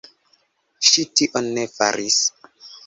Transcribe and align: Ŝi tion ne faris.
Ŝi 0.93 1.05
tion 1.21 1.53
ne 1.59 1.69
faris. 1.77 2.21